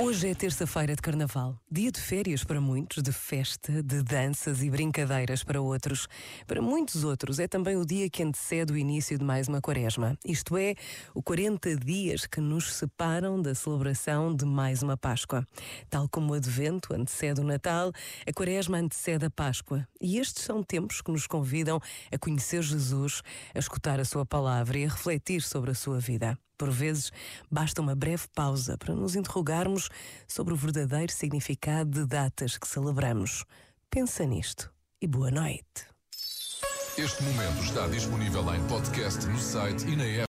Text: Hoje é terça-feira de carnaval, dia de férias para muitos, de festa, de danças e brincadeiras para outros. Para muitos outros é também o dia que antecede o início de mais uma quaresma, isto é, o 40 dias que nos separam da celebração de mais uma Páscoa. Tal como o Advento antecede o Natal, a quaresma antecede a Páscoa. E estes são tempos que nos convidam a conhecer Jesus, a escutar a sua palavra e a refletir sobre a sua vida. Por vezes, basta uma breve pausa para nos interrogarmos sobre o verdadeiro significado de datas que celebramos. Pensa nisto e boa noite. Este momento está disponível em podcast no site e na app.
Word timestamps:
Hoje 0.00 0.28
é 0.28 0.34
terça-feira 0.34 0.94
de 0.94 1.02
carnaval, 1.02 1.58
dia 1.68 1.90
de 1.90 2.00
férias 2.00 2.44
para 2.44 2.60
muitos, 2.60 3.02
de 3.02 3.10
festa, 3.10 3.82
de 3.82 4.00
danças 4.00 4.62
e 4.62 4.70
brincadeiras 4.70 5.42
para 5.42 5.60
outros. 5.60 6.06
Para 6.46 6.62
muitos 6.62 7.02
outros 7.02 7.40
é 7.40 7.48
também 7.48 7.76
o 7.76 7.84
dia 7.84 8.08
que 8.08 8.22
antecede 8.22 8.72
o 8.72 8.76
início 8.76 9.18
de 9.18 9.24
mais 9.24 9.48
uma 9.48 9.60
quaresma, 9.60 10.16
isto 10.24 10.56
é, 10.56 10.76
o 11.12 11.20
40 11.20 11.74
dias 11.74 12.26
que 12.26 12.40
nos 12.40 12.76
separam 12.76 13.42
da 13.42 13.56
celebração 13.56 14.32
de 14.32 14.44
mais 14.44 14.84
uma 14.84 14.96
Páscoa. 14.96 15.44
Tal 15.90 16.08
como 16.08 16.32
o 16.32 16.36
Advento 16.36 16.94
antecede 16.94 17.40
o 17.40 17.44
Natal, 17.44 17.90
a 18.24 18.32
quaresma 18.32 18.78
antecede 18.78 19.24
a 19.24 19.30
Páscoa. 19.30 19.84
E 20.00 20.20
estes 20.20 20.44
são 20.44 20.62
tempos 20.62 21.00
que 21.00 21.10
nos 21.10 21.26
convidam 21.26 21.80
a 22.12 22.16
conhecer 22.16 22.62
Jesus, 22.62 23.20
a 23.52 23.58
escutar 23.58 23.98
a 23.98 24.04
sua 24.04 24.24
palavra 24.24 24.78
e 24.78 24.84
a 24.84 24.88
refletir 24.88 25.42
sobre 25.42 25.72
a 25.72 25.74
sua 25.74 25.98
vida. 25.98 26.38
Por 26.58 26.70
vezes, 26.70 27.12
basta 27.48 27.80
uma 27.80 27.94
breve 27.94 28.24
pausa 28.34 28.76
para 28.76 28.92
nos 28.92 29.14
interrogarmos 29.14 29.88
sobre 30.26 30.52
o 30.52 30.56
verdadeiro 30.56 31.12
significado 31.12 31.90
de 31.90 32.04
datas 32.04 32.58
que 32.58 32.66
celebramos. 32.66 33.44
Pensa 33.88 34.26
nisto 34.26 34.68
e 35.00 35.06
boa 35.06 35.30
noite. 35.30 35.86
Este 36.98 37.22
momento 37.22 37.62
está 37.62 37.86
disponível 37.86 38.42
em 38.52 38.66
podcast 38.66 39.24
no 39.26 39.38
site 39.38 39.86
e 39.86 39.94
na 39.94 40.04
app. 40.04 40.26